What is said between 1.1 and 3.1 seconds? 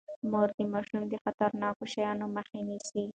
خطرناکو شيانو مخه نيسي.